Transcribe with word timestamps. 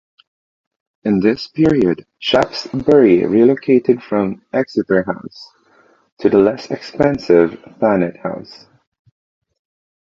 In 1.03 1.19
this 1.19 1.45
period, 1.47 2.07
Shaftesbury 2.17 3.23
relocated 3.23 4.01
from 4.01 4.41
Exeter 4.51 5.03
House 5.03 5.51
to 6.21 6.27
the 6.27 6.39
less 6.39 6.71
expensive 6.71 7.59
Thanet 7.79 8.17
House. 8.17 8.65